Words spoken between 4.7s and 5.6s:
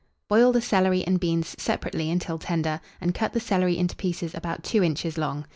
inches long.